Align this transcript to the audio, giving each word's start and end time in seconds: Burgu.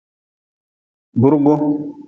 Burgu. 1.21 1.55